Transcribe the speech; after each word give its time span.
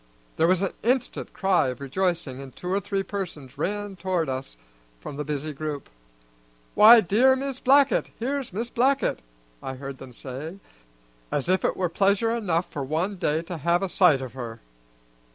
There 0.37 0.47
was 0.47 0.63
an 0.63 0.73
instant 0.81 1.31
cry 1.31 1.67
of 1.67 1.79
rejoicing, 1.79 2.41
and 2.41 2.55
two 2.55 2.69
or 2.71 2.79
three 2.79 3.03
persons 3.03 3.55
ran 3.59 3.95
toward 3.97 4.29
us 4.29 4.57
from 4.99 5.15
the 5.15 5.23
busy 5.23 5.53
group. 5.53 5.91
"Why, 6.73 7.01
dear 7.01 7.35
Mis' 7.35 7.59
Blackett! 7.59 8.09
here's 8.17 8.51
Mis' 8.51 8.71
Blackett!" 8.71 9.21
I 9.61 9.75
heard 9.75 9.99
them 9.99 10.11
say, 10.11 10.57
as 11.31 11.49
if 11.49 11.63
it 11.63 11.77
were 11.77 11.87
pleasure 11.87 12.31
enough 12.35 12.67
for 12.71 12.83
one 12.83 13.17
day 13.17 13.43
to 13.43 13.57
have 13.59 13.83
a 13.83 13.89
sight 13.89 14.23
of 14.23 14.33
her. 14.33 14.59